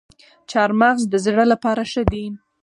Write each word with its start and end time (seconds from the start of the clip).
چهارمغز 0.49 1.01
د 1.09 1.15
زړه 1.25 1.43
لپاره 1.51 1.83
ښه 1.91 2.03
دي 2.11 2.25